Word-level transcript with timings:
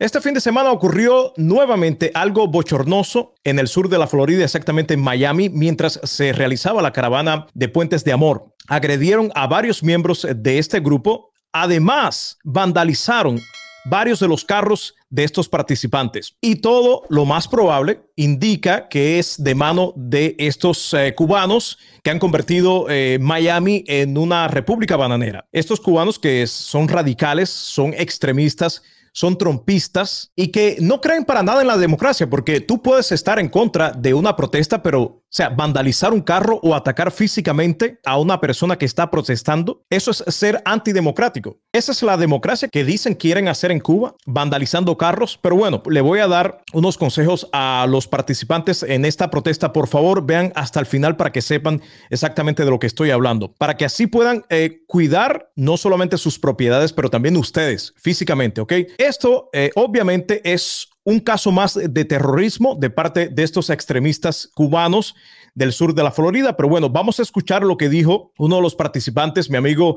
Este 0.00 0.20
fin 0.20 0.32
de 0.32 0.40
semana 0.40 0.70
ocurrió 0.70 1.32
nuevamente 1.36 2.12
algo 2.14 2.46
bochornoso 2.46 3.34
en 3.42 3.58
el 3.58 3.66
sur 3.66 3.88
de 3.88 3.98
la 3.98 4.06
Florida, 4.06 4.44
exactamente 4.44 4.94
en 4.94 5.00
Miami, 5.00 5.48
mientras 5.48 5.98
se 6.04 6.32
realizaba 6.32 6.80
la 6.82 6.92
caravana 6.92 7.48
de 7.52 7.68
Puentes 7.68 8.04
de 8.04 8.12
Amor. 8.12 8.54
Agredieron 8.68 9.32
a 9.34 9.48
varios 9.48 9.82
miembros 9.82 10.24
de 10.36 10.58
este 10.60 10.78
grupo. 10.78 11.32
Además, 11.50 12.38
vandalizaron 12.44 13.40
varios 13.86 14.20
de 14.20 14.28
los 14.28 14.44
carros 14.44 14.94
de 15.10 15.24
estos 15.24 15.48
participantes. 15.48 16.36
Y 16.40 16.56
todo 16.56 17.02
lo 17.08 17.24
más 17.24 17.48
probable 17.48 18.02
indica 18.14 18.88
que 18.88 19.18
es 19.18 19.42
de 19.42 19.56
mano 19.56 19.94
de 19.96 20.36
estos 20.38 20.94
eh, 20.94 21.12
cubanos 21.16 21.76
que 22.04 22.10
han 22.10 22.20
convertido 22.20 22.86
eh, 22.88 23.18
Miami 23.20 23.82
en 23.88 24.16
una 24.16 24.46
república 24.46 24.96
bananera. 24.96 25.48
Estos 25.50 25.80
cubanos 25.80 26.20
que 26.20 26.46
son 26.46 26.86
radicales, 26.86 27.50
son 27.50 27.94
extremistas, 27.94 28.82
son 29.18 29.36
trompistas 29.36 30.30
y 30.36 30.52
que 30.52 30.76
no 30.80 31.00
creen 31.00 31.24
para 31.24 31.42
nada 31.42 31.62
en 31.62 31.66
la 31.66 31.76
democracia, 31.76 32.30
porque 32.30 32.60
tú 32.60 32.80
puedes 32.80 33.10
estar 33.10 33.40
en 33.40 33.48
contra 33.48 33.90
de 33.90 34.14
una 34.14 34.36
protesta, 34.36 34.80
pero 34.80 35.24
o 35.28 35.30
sea, 35.30 35.50
vandalizar 35.50 36.14
un 36.14 36.22
carro 36.22 36.58
o 36.62 36.74
atacar 36.74 37.10
físicamente 37.10 38.00
a 38.06 38.18
una 38.18 38.40
persona 38.40 38.78
que 38.78 38.86
está 38.86 39.10
protestando, 39.10 39.82
eso 39.90 40.10
es 40.10 40.24
ser 40.34 40.62
antidemocrático. 40.64 41.58
Esa 41.70 41.92
es 41.92 42.02
la 42.02 42.16
democracia 42.16 42.68
que 42.68 42.82
dicen 42.82 43.14
quieren 43.14 43.46
hacer 43.46 43.70
en 43.70 43.80
Cuba, 43.80 44.14
vandalizando 44.24 44.96
carros. 44.96 45.38
Pero 45.42 45.56
bueno, 45.56 45.82
le 45.88 46.00
voy 46.00 46.20
a 46.20 46.28
dar 46.28 46.62
unos 46.72 46.96
consejos 46.96 47.46
a 47.52 47.86
los 47.88 48.08
participantes 48.08 48.82
en 48.82 49.04
esta 49.04 49.28
protesta. 49.30 49.72
Por 49.74 49.86
favor, 49.86 50.24
vean 50.24 50.50
hasta 50.54 50.80
el 50.80 50.86
final 50.86 51.16
para 51.16 51.30
que 51.30 51.42
sepan 51.42 51.82
exactamente 52.08 52.64
de 52.64 52.70
lo 52.70 52.78
que 52.78 52.86
estoy 52.86 53.10
hablando, 53.10 53.52
para 53.52 53.76
que 53.76 53.84
así 53.84 54.06
puedan 54.06 54.46
eh, 54.48 54.82
cuidar 54.86 55.50
no 55.56 55.76
solamente 55.76 56.16
sus 56.16 56.38
propiedades, 56.38 56.94
pero 56.94 57.10
también 57.10 57.36
ustedes 57.36 57.92
físicamente, 57.96 58.62
¿ok? 58.62 58.72
Esto 58.96 59.50
eh, 59.52 59.70
obviamente 59.74 60.40
es 60.50 60.88
un 61.08 61.20
caso 61.20 61.50
más 61.50 61.72
de 61.74 62.04
terrorismo 62.04 62.76
de 62.78 62.90
parte 62.90 63.28
de 63.28 63.42
estos 63.42 63.70
extremistas 63.70 64.50
cubanos 64.54 65.14
del 65.54 65.72
sur 65.72 65.94
de 65.94 66.02
la 66.02 66.10
Florida. 66.10 66.54
Pero 66.54 66.68
bueno, 66.68 66.90
vamos 66.90 67.18
a 67.18 67.22
escuchar 67.22 67.62
lo 67.62 67.78
que 67.78 67.88
dijo 67.88 68.34
uno 68.36 68.56
de 68.56 68.62
los 68.62 68.74
participantes, 68.74 69.48
mi 69.48 69.56
amigo 69.56 69.96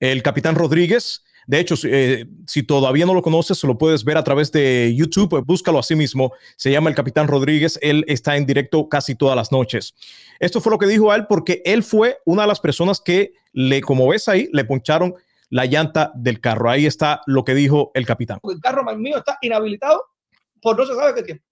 el 0.00 0.20
capitán 0.20 0.56
Rodríguez. 0.56 1.22
De 1.46 1.60
hecho, 1.60 1.76
eh, 1.84 2.26
si 2.48 2.64
todavía 2.64 3.06
no 3.06 3.14
lo 3.14 3.22
conoces, 3.22 3.62
lo 3.62 3.78
puedes 3.78 4.02
ver 4.02 4.16
a 4.16 4.24
través 4.24 4.50
de 4.50 4.92
YouTube, 4.96 5.28
pues 5.28 5.44
búscalo 5.44 5.78
así 5.78 5.94
mismo. 5.94 6.32
Se 6.56 6.72
llama 6.72 6.90
el 6.90 6.96
capitán 6.96 7.28
Rodríguez. 7.28 7.78
Él 7.80 8.04
está 8.08 8.36
en 8.36 8.44
directo 8.44 8.88
casi 8.88 9.14
todas 9.14 9.36
las 9.36 9.52
noches. 9.52 9.94
Esto 10.40 10.60
fue 10.60 10.72
lo 10.72 10.78
que 10.78 10.88
dijo 10.88 11.12
a 11.12 11.16
él 11.16 11.26
porque 11.28 11.62
él 11.64 11.84
fue 11.84 12.18
una 12.24 12.42
de 12.42 12.48
las 12.48 12.58
personas 12.58 13.00
que, 13.00 13.32
le, 13.52 13.80
como 13.80 14.08
ves 14.08 14.28
ahí, 14.28 14.48
le 14.52 14.64
poncharon 14.64 15.14
la 15.50 15.66
llanta 15.66 16.10
del 16.16 16.40
carro. 16.40 16.68
Ahí 16.68 16.84
está 16.84 17.20
lo 17.26 17.44
que 17.44 17.54
dijo 17.54 17.92
el 17.94 18.06
capitán. 18.06 18.40
El 18.42 18.60
carro 18.60 18.82
mío 18.96 19.18
está 19.18 19.38
inhabilitado 19.40 20.02
por 20.60 20.76
no 20.76 20.86
se 20.86 20.94
sabe 20.94 21.14
qué 21.14 21.22
tiempo. 21.22 21.44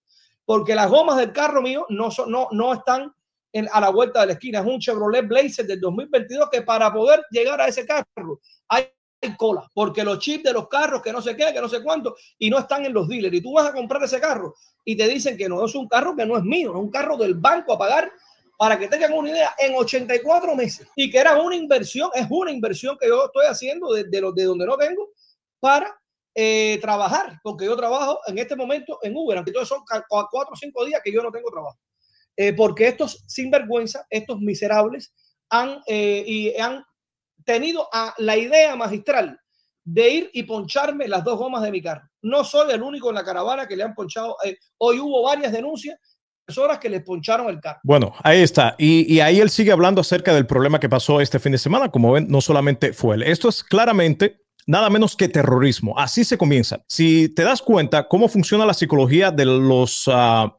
Porque 0.44 0.74
las 0.74 0.88
gomas 0.88 1.16
del 1.16 1.32
carro 1.32 1.60
mío 1.60 1.86
no, 1.88 2.10
son, 2.10 2.30
no, 2.30 2.48
no 2.52 2.72
están 2.72 3.12
en, 3.52 3.68
a 3.72 3.80
la 3.80 3.90
vuelta 3.90 4.20
de 4.20 4.26
la 4.26 4.32
esquina. 4.34 4.60
Es 4.60 4.66
un 4.66 4.78
Chevrolet 4.78 5.26
Blazer 5.26 5.66
del 5.66 5.80
2022 5.80 6.48
que 6.50 6.62
para 6.62 6.92
poder 6.92 7.24
llegar 7.30 7.60
a 7.60 7.68
ese 7.68 7.84
carro 7.84 8.40
hay 8.68 8.88
cola, 9.36 9.68
porque 9.74 10.04
los 10.04 10.18
chips 10.18 10.44
de 10.44 10.52
los 10.52 10.68
carros 10.68 11.02
que 11.02 11.12
no 11.12 11.20
sé 11.20 11.34
qué, 11.36 11.52
que 11.52 11.60
no 11.60 11.68
sé 11.68 11.82
cuánto, 11.82 12.14
y 12.38 12.50
no 12.50 12.58
están 12.58 12.84
en 12.84 12.92
los 12.92 13.08
dealers. 13.08 13.34
Y 13.34 13.40
tú 13.40 13.54
vas 13.54 13.66
a 13.66 13.72
comprar 13.72 14.02
ese 14.04 14.20
carro 14.20 14.54
y 14.84 14.96
te 14.96 15.08
dicen 15.08 15.36
que 15.36 15.48
no 15.48 15.64
es 15.64 15.74
un 15.74 15.88
carro 15.88 16.14
que 16.14 16.26
no 16.26 16.36
es 16.36 16.44
mío, 16.44 16.70
es 16.70 16.76
un 16.76 16.90
carro 16.90 17.16
del 17.16 17.34
banco 17.34 17.72
a 17.72 17.78
pagar 17.78 18.12
para 18.58 18.78
que 18.78 18.88
tengan 18.88 19.12
una 19.12 19.30
idea 19.30 19.54
en 19.58 19.74
84 19.74 20.54
meses 20.54 20.88
y 20.94 21.10
que 21.10 21.18
era 21.18 21.40
una 21.40 21.56
inversión, 21.56 22.10
es 22.14 22.26
una 22.30 22.50
inversión 22.50 22.96
que 22.98 23.08
yo 23.08 23.26
estoy 23.26 23.46
haciendo 23.46 23.92
de, 23.92 24.04
de, 24.04 24.32
de 24.34 24.44
donde 24.44 24.66
no 24.66 24.76
tengo 24.76 25.10
para 25.60 25.98
eh, 26.38 26.76
trabajar, 26.82 27.40
porque 27.42 27.64
yo 27.64 27.74
trabajo 27.78 28.20
en 28.26 28.36
este 28.36 28.54
momento 28.54 28.98
en 29.00 29.16
Uber, 29.16 29.38
aunque 29.38 29.54
son 29.64 29.80
cuatro 30.06 30.52
o 30.52 30.56
cinco 30.56 30.84
días 30.84 31.00
que 31.02 31.10
yo 31.10 31.22
no 31.22 31.32
tengo 31.32 31.50
trabajo. 31.50 31.78
Eh, 32.36 32.52
porque 32.52 32.88
estos 32.88 33.24
sinvergüenza, 33.26 34.06
estos 34.10 34.38
miserables, 34.40 35.14
han, 35.48 35.80
eh, 35.86 36.22
y 36.26 36.54
han 36.60 36.84
tenido 37.46 37.88
a 37.90 38.12
la 38.18 38.36
idea 38.36 38.76
magistral 38.76 39.40
de 39.82 40.10
ir 40.10 40.30
y 40.34 40.42
poncharme 40.42 41.08
las 41.08 41.24
dos 41.24 41.38
gomas 41.38 41.62
de 41.62 41.70
mi 41.70 41.80
carro. 41.80 42.02
No 42.20 42.44
soy 42.44 42.70
el 42.70 42.82
único 42.82 43.08
en 43.08 43.14
la 43.14 43.24
caravana 43.24 43.66
que 43.66 43.74
le 43.74 43.84
han 43.84 43.94
ponchado. 43.94 44.36
hoy 44.76 45.00
hubo 45.00 45.22
varias 45.22 45.52
denuncias 45.52 45.98
personas 46.44 46.78
que 46.78 46.90
les 46.90 47.02
poncharon 47.02 47.48
el 47.48 47.60
carro. 47.60 47.80
Bueno, 47.82 48.12
ahí 48.22 48.42
está. 48.42 48.74
Y, 48.76 49.10
y, 49.10 49.20
ahí 49.20 49.40
él 49.40 49.48
sigue 49.48 49.72
hablando 49.72 50.02
acerca 50.02 50.34
del 50.34 50.46
problema 50.46 50.78
que 50.78 50.90
pasó 50.90 51.22
este 51.22 51.38
fin 51.38 51.52
de 51.52 51.58
semana. 51.58 51.90
Como 51.90 52.12
ven, 52.12 52.28
no 52.28 52.42
solamente 52.42 52.92
fue 52.92 53.14
él. 53.14 53.22
Esto 53.22 53.48
es 53.48 53.64
claramente 53.64 54.45
nada 54.66 54.90
menos 54.90 55.16
que 55.16 55.28
terrorismo. 55.28 55.98
Así 55.98 56.24
se 56.24 56.36
comienza. 56.36 56.84
Si 56.88 57.28
te 57.28 57.42
das 57.42 57.62
cuenta 57.62 58.08
cómo 58.08 58.28
funciona 58.28 58.66
la 58.66 58.74
psicología 58.74 59.30
de 59.30 59.44
los, 59.44 60.06
uh, 60.08 60.50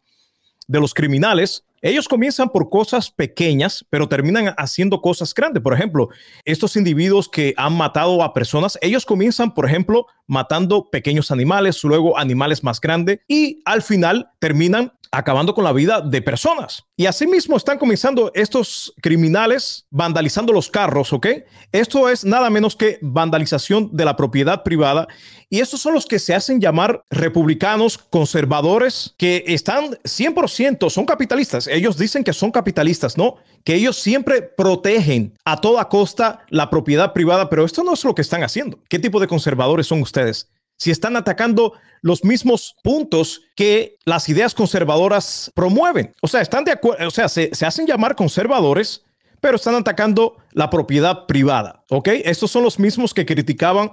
de 0.68 0.80
los 0.80 0.94
criminales, 0.94 1.64
ellos 1.82 2.08
comienzan 2.08 2.50
por 2.50 2.70
cosas 2.70 3.12
pequeñas, 3.12 3.86
pero 3.90 4.10
terminan 4.10 4.54
haciendo 4.58 5.00
cosas 5.00 5.34
grandes. 5.34 5.62
Por 5.62 5.74
ejemplo, 5.76 6.10
estos 6.44 6.76
individuos 6.76 7.30
que 7.30 7.54
han 7.56 7.78
matado 7.78 8.24
a 8.24 8.34
personas, 8.34 8.80
ellos 8.82 9.06
comienzan, 9.06 9.54
por 9.54 9.68
ejemplo, 9.68 10.08
matando 10.26 10.90
pequeños 10.90 11.30
animales, 11.30 11.84
luego 11.84 12.18
animales 12.18 12.64
más 12.64 12.82
grandes 12.82 13.20
y 13.28 13.62
al 13.66 13.84
final 13.84 14.32
terminan 14.40 14.94
acabando 15.12 15.54
con 15.54 15.64
la 15.64 15.74
vida 15.74 16.02
de 16.02 16.22
personas. 16.22 16.84
Y 16.96 17.06
asimismo 17.06 17.58
están 17.58 17.78
comenzando 17.78 18.32
estos 18.34 18.94
criminales 19.02 19.86
vandalizando 19.90 20.54
los 20.54 20.70
carros, 20.70 21.14
¿ok? 21.14 21.28
Esto 21.72 22.10
es 22.10 22.26
nada 22.26 22.50
menos 22.50 22.76
que 22.76 23.00
vandalización 23.02 23.90
de 23.92 24.06
la 24.06 24.16
propiedad 24.16 24.64
privada. 24.64 25.08
Y 25.50 25.60
estos 25.60 25.82
son 25.82 25.94
los 25.94 26.06
que 26.06 26.20
se 26.20 26.36
hacen 26.36 26.60
llamar 26.60 27.04
republicanos 27.10 27.98
conservadores, 27.98 29.16
que 29.18 29.44
están 29.48 29.92
100%, 30.04 30.90
son 30.90 31.06
capitalistas. 31.06 31.68
Ellos 31.68 31.98
dicen 31.98 32.24
que 32.24 32.34
son 32.34 32.52
capitalistas, 32.52 33.18
¿no? 33.18 33.36
Que 33.64 33.76
ellos 33.76 33.98
siempre 33.98 34.42
protegen 34.42 35.34
a 35.46 35.62
toda 35.62 35.88
costa 35.88 36.46
la 36.50 36.70
propiedad 36.70 37.14
privada, 37.14 37.50
pero 37.50 37.64
esto 37.64 37.84
no 37.84 37.94
es 37.94 38.04
lo 38.04 38.14
que 38.14 38.22
están 38.22 38.44
haciendo. 38.44 38.80
¿Qué 38.90 39.00
tipo 39.00 39.20
de 39.20 39.28
conservadores 39.28 39.88
son 39.88 40.02
ustedes? 40.02 40.50
Si 40.78 40.92
están 40.92 41.18
atacando 41.18 41.74
los 42.02 42.24
mismos 42.24 42.76
puntos 42.84 43.42
que 43.56 43.98
las 44.06 44.30
ideas 44.30 44.54
conservadoras 44.54 45.52
promueven. 45.56 46.14
O 46.22 46.28
sea, 46.28 46.42
están 46.42 46.64
de 46.64 46.72
acuerdo, 46.72 47.08
o 47.08 47.12
sea, 47.12 47.28
se, 47.28 47.52
hacen 47.66 47.88
llamar 47.88 48.16
conservadores, 48.16 49.04
pero 49.42 49.56
están 49.56 49.76
atacando 49.76 50.38
la 50.52 50.70
propiedad 50.70 51.26
privada. 51.26 51.84
¿Ok? 51.90 52.10
Estos 52.24 52.52
son 52.52 52.64
los 52.64 52.80
mismos 52.80 53.14
que 53.14 53.26
criticaban 53.26 53.92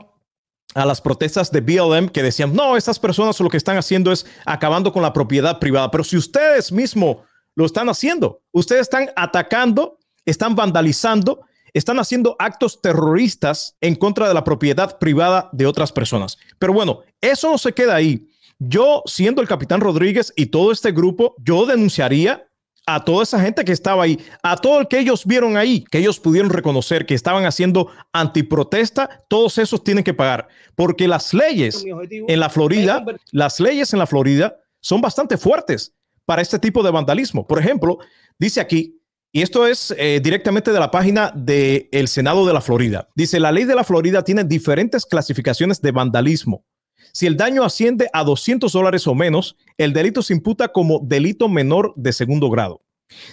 a 0.74 0.84
las 0.84 1.00
protestas 1.00 1.50
de 1.50 1.60
BLM 1.60 2.08
que 2.08 2.22
decían, 2.22 2.54
no, 2.54 2.76
estas 2.76 2.98
personas 2.98 3.38
lo 3.40 3.48
que 3.48 3.56
están 3.56 3.76
haciendo 3.76 4.12
es 4.12 4.26
acabando 4.44 4.92
con 4.92 5.02
la 5.02 5.12
propiedad 5.12 5.58
privada. 5.58 5.90
Pero 5.90 6.04
si 6.04 6.16
ustedes 6.16 6.72
mismos 6.72 7.18
lo 7.54 7.64
están 7.64 7.88
haciendo, 7.88 8.42
ustedes 8.52 8.82
están 8.82 9.10
atacando, 9.16 9.98
están 10.24 10.54
vandalizando 10.54 11.46
están 11.74 11.98
haciendo 11.98 12.36
actos 12.38 12.80
terroristas 12.80 13.76
en 13.80 13.96
contra 13.96 14.28
de 14.28 14.34
la 14.34 14.44
propiedad 14.44 14.98
privada 14.98 15.50
de 15.52 15.66
otras 15.66 15.92
personas. 15.92 16.38
Pero 16.58 16.72
bueno, 16.72 17.00
eso 17.20 17.50
no 17.50 17.58
se 17.58 17.72
queda 17.72 17.96
ahí. 17.96 18.28
Yo, 18.58 19.02
siendo 19.04 19.42
el 19.42 19.48
capitán 19.48 19.80
Rodríguez 19.80 20.32
y 20.36 20.46
todo 20.46 20.70
este 20.72 20.92
grupo, 20.92 21.34
yo 21.38 21.66
denunciaría 21.66 22.48
a 22.86 23.04
toda 23.04 23.22
esa 23.22 23.40
gente 23.40 23.64
que 23.64 23.72
estaba 23.72 24.04
ahí, 24.04 24.18
a 24.42 24.56
todo 24.56 24.80
el 24.80 24.88
que 24.88 24.98
ellos 24.98 25.24
vieron 25.24 25.56
ahí, 25.56 25.84
que 25.90 25.98
ellos 25.98 26.20
pudieron 26.20 26.50
reconocer 26.50 27.06
que 27.06 27.14
estaban 27.14 27.46
haciendo 27.46 27.88
antiprotesta, 28.12 29.24
todos 29.28 29.58
esos 29.58 29.82
tienen 29.82 30.04
que 30.04 30.14
pagar, 30.14 30.48
porque 30.74 31.08
las 31.08 31.32
leyes 31.32 31.84
en 31.84 32.40
la 32.40 32.50
Florida, 32.50 33.04
las 33.32 33.58
leyes 33.58 33.92
en 33.92 33.98
la 33.98 34.06
Florida 34.06 34.56
son 34.80 35.00
bastante 35.00 35.38
fuertes 35.38 35.94
para 36.26 36.42
este 36.42 36.58
tipo 36.58 36.82
de 36.82 36.90
vandalismo. 36.90 37.46
Por 37.46 37.58
ejemplo, 37.58 37.98
dice 38.38 38.60
aquí 38.60 39.00
y 39.36 39.42
esto 39.42 39.66
es 39.66 39.92
eh, 39.98 40.20
directamente 40.22 40.72
de 40.72 40.78
la 40.78 40.92
página 40.92 41.32
del 41.34 42.06
Senado 42.06 42.46
de 42.46 42.52
la 42.52 42.60
Florida. 42.60 43.08
Dice, 43.16 43.40
la 43.40 43.50
ley 43.50 43.64
de 43.64 43.74
la 43.74 43.82
Florida 43.82 44.22
tiene 44.22 44.44
diferentes 44.44 45.04
clasificaciones 45.04 45.82
de 45.82 45.90
vandalismo. 45.90 46.64
Si 47.12 47.26
el 47.26 47.36
daño 47.36 47.64
asciende 47.64 48.08
a 48.12 48.22
200 48.22 48.72
dólares 48.72 49.08
o 49.08 49.14
menos, 49.16 49.56
el 49.76 49.92
delito 49.92 50.22
se 50.22 50.34
imputa 50.34 50.68
como 50.68 51.00
delito 51.00 51.48
menor 51.48 51.94
de 51.96 52.12
segundo 52.12 52.48
grado. 52.48 52.82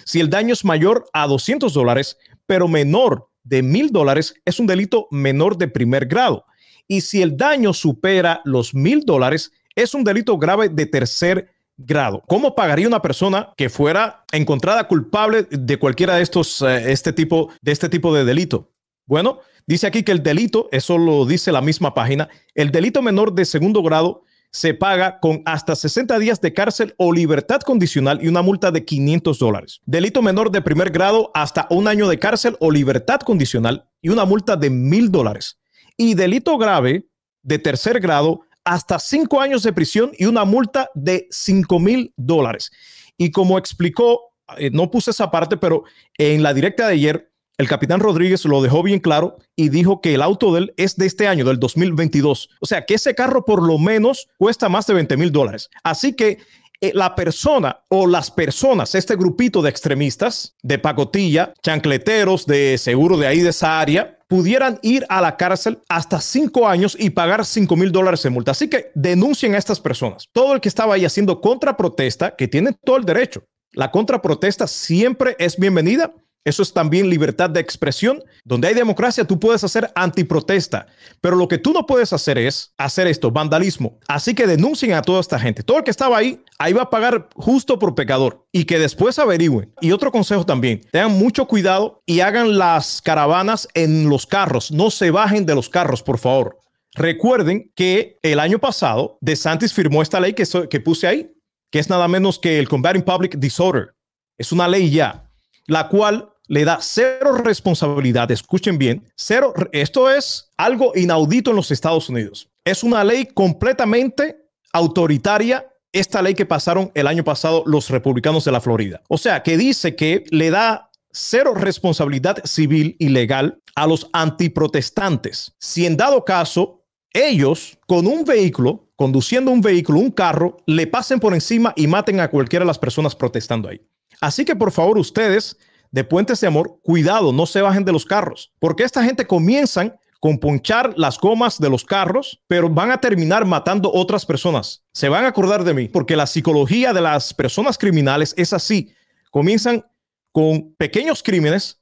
Si 0.04 0.18
el 0.18 0.28
daño 0.28 0.54
es 0.54 0.64
mayor 0.64 1.04
a 1.12 1.28
200 1.28 1.72
dólares, 1.72 2.18
pero 2.46 2.66
menor 2.66 3.28
de 3.44 3.62
1000 3.62 3.92
dólares, 3.92 4.34
es 4.44 4.58
un 4.58 4.66
delito 4.66 5.06
menor 5.12 5.56
de 5.56 5.68
primer 5.68 6.06
grado. 6.06 6.46
Y 6.88 7.02
si 7.02 7.22
el 7.22 7.36
daño 7.36 7.72
supera 7.72 8.40
los 8.44 8.74
1000 8.74 9.02
dólares, 9.02 9.52
es 9.76 9.94
un 9.94 10.02
delito 10.02 10.36
grave 10.36 10.68
de 10.68 10.86
tercer 10.86 11.52
grado. 11.86 12.22
¿Cómo 12.26 12.54
pagaría 12.54 12.88
una 12.88 13.02
persona 13.02 13.52
que 13.56 13.68
fuera 13.68 14.24
encontrada 14.32 14.88
culpable 14.88 15.46
de 15.50 15.78
cualquiera 15.78 16.16
de 16.16 16.22
estos, 16.22 16.62
eh, 16.62 16.92
este 16.92 17.12
tipo, 17.12 17.50
de 17.60 17.72
este 17.72 17.88
tipo 17.88 18.14
de 18.14 18.24
delito? 18.24 18.70
Bueno, 19.06 19.40
dice 19.66 19.86
aquí 19.86 20.02
que 20.02 20.12
el 20.12 20.22
delito, 20.22 20.68
eso 20.72 20.98
lo 20.98 21.26
dice 21.26 21.52
la 21.52 21.60
misma 21.60 21.94
página, 21.94 22.28
el 22.54 22.70
delito 22.70 23.02
menor 23.02 23.34
de 23.34 23.44
segundo 23.44 23.82
grado 23.82 24.22
se 24.52 24.74
paga 24.74 25.18
con 25.18 25.42
hasta 25.46 25.74
60 25.74 26.18
días 26.18 26.40
de 26.40 26.52
cárcel 26.52 26.94
o 26.98 27.12
libertad 27.12 27.62
condicional 27.62 28.20
y 28.22 28.28
una 28.28 28.42
multa 28.42 28.70
de 28.70 28.84
500 28.84 29.38
dólares. 29.38 29.80
Delito 29.86 30.20
menor 30.20 30.50
de 30.50 30.60
primer 30.60 30.90
grado 30.90 31.30
hasta 31.32 31.66
un 31.70 31.88
año 31.88 32.06
de 32.06 32.18
cárcel 32.18 32.56
o 32.60 32.70
libertad 32.70 33.20
condicional 33.20 33.88
y 34.02 34.10
una 34.10 34.26
multa 34.26 34.56
de 34.56 34.68
mil 34.68 35.10
dólares. 35.10 35.58
Y 35.96 36.14
delito 36.14 36.58
grave 36.58 37.08
de 37.42 37.58
tercer 37.58 37.98
grado 38.00 38.42
hasta 38.64 38.98
cinco 38.98 39.40
años 39.40 39.62
de 39.62 39.72
prisión 39.72 40.12
y 40.16 40.26
una 40.26 40.44
multa 40.44 40.90
de 40.94 41.26
cinco 41.30 41.78
mil 41.78 42.12
dólares. 42.16 42.70
Y 43.16 43.30
como 43.30 43.58
explicó, 43.58 44.32
eh, 44.56 44.70
no 44.72 44.90
puse 44.90 45.10
esa 45.10 45.30
parte, 45.30 45.56
pero 45.56 45.84
en 46.18 46.42
la 46.42 46.54
directa 46.54 46.86
de 46.86 46.94
ayer, 46.94 47.32
el 47.58 47.68
capitán 47.68 48.00
Rodríguez 48.00 48.44
lo 48.44 48.62
dejó 48.62 48.82
bien 48.82 48.98
claro 48.98 49.36
y 49.54 49.68
dijo 49.68 50.00
que 50.00 50.14
el 50.14 50.22
auto 50.22 50.52
de 50.52 50.60
él 50.60 50.74
es 50.76 50.96
de 50.96 51.06
este 51.06 51.28
año, 51.28 51.44
del 51.44 51.60
2022. 51.60 52.48
O 52.60 52.66
sea, 52.66 52.84
que 52.86 52.94
ese 52.94 53.14
carro 53.14 53.44
por 53.44 53.62
lo 53.62 53.78
menos 53.78 54.28
cuesta 54.38 54.68
más 54.68 54.86
de 54.86 54.94
20 54.94 55.16
mil 55.16 55.30
dólares. 55.30 55.68
Así 55.84 56.14
que 56.14 56.38
eh, 56.80 56.90
la 56.94 57.14
persona 57.14 57.84
o 57.88 58.08
las 58.08 58.30
personas, 58.30 58.96
este 58.96 59.14
grupito 59.14 59.62
de 59.62 59.70
extremistas, 59.70 60.56
de 60.62 60.78
pacotilla, 60.80 61.54
chancleteros, 61.62 62.46
de 62.46 62.76
seguro 62.78 63.16
de 63.16 63.28
ahí 63.28 63.40
de 63.40 63.50
esa 63.50 63.80
área, 63.80 64.18
pudieran 64.32 64.78
ir 64.80 65.04
a 65.10 65.20
la 65.20 65.36
cárcel 65.36 65.82
hasta 65.90 66.18
cinco 66.18 66.66
años 66.66 66.96
y 66.98 67.10
pagar 67.10 67.44
cinco 67.44 67.76
mil 67.76 67.92
dólares 67.92 68.22
de 68.22 68.30
multa. 68.30 68.52
Así 68.52 68.66
que 68.66 68.90
denuncien 68.94 69.54
a 69.54 69.58
estas 69.58 69.78
personas. 69.78 70.24
Todo 70.32 70.54
el 70.54 70.60
que 70.62 70.70
estaba 70.70 70.94
ahí 70.94 71.04
haciendo 71.04 71.38
contraprotesta, 71.42 72.34
que 72.34 72.48
tiene 72.48 72.72
todo 72.82 72.96
el 72.96 73.04
derecho. 73.04 73.44
La 73.72 73.90
contraprotesta 73.90 74.66
siempre 74.66 75.36
es 75.38 75.58
bienvenida 75.58 76.14
eso 76.44 76.62
es 76.62 76.72
también 76.72 77.08
libertad 77.08 77.50
de 77.50 77.60
expresión. 77.60 78.22
Donde 78.44 78.68
hay 78.68 78.74
democracia, 78.74 79.24
tú 79.24 79.38
puedes 79.38 79.62
hacer 79.62 79.90
antiprotesta, 79.94 80.86
pero 81.20 81.36
lo 81.36 81.46
que 81.46 81.58
tú 81.58 81.72
no 81.72 81.86
puedes 81.86 82.12
hacer 82.12 82.38
es 82.38 82.72
hacer 82.78 83.06
esto, 83.06 83.30
vandalismo. 83.30 83.98
Así 84.08 84.34
que 84.34 84.46
denuncien 84.46 84.92
a 84.94 85.02
toda 85.02 85.20
esta 85.20 85.38
gente. 85.38 85.62
Todo 85.62 85.78
el 85.78 85.84
que 85.84 85.90
estaba 85.90 86.18
ahí, 86.18 86.42
ahí 86.58 86.72
va 86.72 86.82
a 86.82 86.90
pagar 86.90 87.28
justo 87.34 87.78
por 87.78 87.94
pecador 87.94 88.46
y 88.50 88.64
que 88.64 88.78
después 88.78 89.18
averigüen. 89.18 89.72
Y 89.80 89.92
otro 89.92 90.10
consejo 90.10 90.44
también, 90.44 90.80
tengan 90.90 91.12
mucho 91.12 91.46
cuidado 91.46 92.02
y 92.06 92.20
hagan 92.20 92.58
las 92.58 93.00
caravanas 93.02 93.68
en 93.74 94.08
los 94.08 94.26
carros. 94.26 94.72
No 94.72 94.90
se 94.90 95.10
bajen 95.10 95.46
de 95.46 95.54
los 95.54 95.68
carros, 95.68 96.02
por 96.02 96.18
favor. 96.18 96.58
Recuerden 96.94 97.72
que 97.74 98.18
el 98.22 98.38
año 98.38 98.58
pasado 98.58 99.16
DeSantis 99.20 99.72
firmó 99.72 100.02
esta 100.02 100.20
ley 100.20 100.34
que, 100.34 100.44
que 100.68 100.80
puse 100.80 101.06
ahí, 101.06 101.32
que 101.70 101.78
es 101.78 101.88
nada 101.88 102.06
menos 102.06 102.38
que 102.38 102.58
el 102.58 102.68
Combating 102.68 103.02
Public 103.02 103.36
Disorder. 103.36 103.94
Es 104.36 104.52
una 104.52 104.68
ley 104.68 104.90
ya, 104.90 105.30
la 105.66 105.88
cual 105.88 106.31
le 106.48 106.64
da 106.64 106.78
cero 106.80 107.36
responsabilidad. 107.36 108.30
Escuchen 108.30 108.78
bien, 108.78 109.04
cero. 109.16 109.54
Esto 109.72 110.10
es 110.10 110.50
algo 110.56 110.92
inaudito 110.94 111.50
en 111.50 111.56
los 111.56 111.70
Estados 111.70 112.08
Unidos. 112.08 112.48
Es 112.64 112.82
una 112.82 113.04
ley 113.04 113.26
completamente 113.26 114.48
autoritaria. 114.72 115.68
Esta 115.92 116.22
ley 116.22 116.34
que 116.34 116.46
pasaron 116.46 116.90
el 116.94 117.06
año 117.06 117.22
pasado 117.22 117.64
los 117.66 117.90
republicanos 117.90 118.44
de 118.44 118.52
la 118.52 118.60
Florida. 118.60 119.02
O 119.08 119.18
sea, 119.18 119.42
que 119.42 119.58
dice 119.58 119.94
que 119.94 120.24
le 120.30 120.50
da 120.50 120.90
cero 121.10 121.54
responsabilidad 121.54 122.42
civil 122.44 122.96
y 122.98 123.10
legal 123.10 123.60
a 123.74 123.86
los 123.86 124.08
antiprotestantes. 124.12 125.54
Si 125.58 125.84
en 125.84 125.96
dado 125.96 126.24
caso 126.24 126.82
ellos 127.12 127.78
con 127.86 128.06
un 128.06 128.24
vehículo, 128.24 128.88
conduciendo 128.96 129.50
un 129.50 129.60
vehículo, 129.60 129.98
un 129.98 130.10
carro, 130.10 130.56
le 130.66 130.86
pasen 130.86 131.20
por 131.20 131.34
encima 131.34 131.74
y 131.76 131.86
maten 131.86 132.20
a 132.20 132.30
cualquiera 132.30 132.64
de 132.64 132.68
las 132.68 132.78
personas 132.78 133.14
protestando 133.14 133.68
ahí. 133.68 133.80
Así 134.20 134.44
que 134.44 134.56
por 134.56 134.72
favor 134.72 134.96
ustedes 134.98 135.58
de 135.92 136.04
puentes 136.04 136.40
de 136.40 136.48
amor, 136.48 136.80
cuidado, 136.82 137.32
no 137.32 137.46
se 137.46 137.60
bajen 137.60 137.84
de 137.84 137.92
los 137.92 138.04
carros, 138.04 138.52
porque 138.58 138.82
esta 138.82 139.04
gente 139.04 139.26
comienzan 139.26 139.94
con 140.20 140.38
ponchar 140.38 140.94
las 140.96 141.18
gomas 141.18 141.58
de 141.58 141.68
los 141.68 141.84
carros, 141.84 142.40
pero 142.46 142.70
van 142.70 142.90
a 142.90 143.00
terminar 143.00 143.44
matando 143.44 143.92
otras 143.92 144.24
personas. 144.24 144.84
Se 144.92 145.08
van 145.08 145.24
a 145.24 145.28
acordar 145.28 145.64
de 145.64 145.74
mí, 145.74 145.88
porque 145.88 146.16
la 146.16 146.26
psicología 146.26 146.92
de 146.92 147.00
las 147.00 147.34
personas 147.34 147.76
criminales 147.76 148.32
es 148.36 148.52
así. 148.52 148.94
Comienzan 149.30 149.84
con 150.30 150.74
pequeños 150.76 151.22
crímenes 151.22 151.80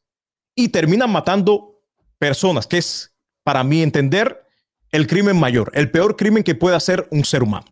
y 0.54 0.70
terminan 0.70 1.10
matando 1.10 1.82
personas, 2.18 2.66
que 2.66 2.78
es, 2.78 3.14
para 3.44 3.62
mí 3.62 3.82
entender, 3.82 4.42
el 4.90 5.06
crimen 5.06 5.38
mayor, 5.38 5.70
el 5.74 5.90
peor 5.90 6.16
crimen 6.16 6.42
que 6.42 6.54
puede 6.54 6.76
hacer 6.76 7.06
un 7.10 7.24
ser 7.24 7.42
humano. 7.42 7.66